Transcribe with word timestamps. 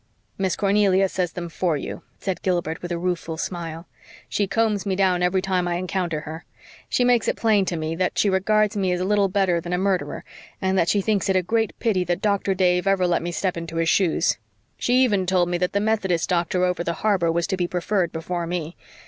"Miss 0.35 0.55
Cornelia 0.55 1.07
says 1.07 1.33
them 1.33 1.47
for 1.47 1.77
you," 1.77 2.01
said 2.19 2.41
Gilbert 2.41 2.81
with 2.81 2.91
a 2.91 2.97
rueful 2.97 3.37
smile. 3.37 3.87
"She 4.27 4.47
combs 4.47 4.83
me 4.83 4.95
down 4.95 5.21
every 5.21 5.43
time 5.43 5.67
I 5.67 5.75
encounter 5.75 6.21
her. 6.21 6.43
She 6.89 7.03
makes 7.03 7.27
it 7.27 7.35
plain 7.35 7.65
to 7.65 7.77
me 7.77 7.95
that 7.95 8.17
she 8.17 8.27
regards 8.27 8.75
me 8.75 8.91
as 8.93 9.01
little 9.01 9.27
better 9.27 9.61
than 9.61 9.73
a 9.73 9.77
murderer, 9.77 10.23
and 10.59 10.75
that 10.75 10.89
she 10.89 11.01
thinks 11.01 11.29
it 11.29 11.35
a 11.35 11.43
great 11.43 11.77
pity 11.79 12.03
that 12.05 12.19
Dr. 12.23 12.55
Dave 12.55 12.87
ever 12.87 13.05
let 13.05 13.21
me 13.21 13.31
step 13.31 13.55
into 13.55 13.75
his 13.75 13.89
shoes. 13.89 14.39
She 14.75 15.03
even 15.03 15.27
told 15.27 15.49
me 15.49 15.59
that 15.59 15.73
the 15.73 15.79
Methodist 15.79 16.27
doctor 16.27 16.65
over 16.65 16.83
the 16.83 16.93
harbor 17.05 17.31
was 17.31 17.45
to 17.45 17.55
be 17.55 17.67
preferred 17.67 18.11
before 18.11 18.47
me. 18.47 18.75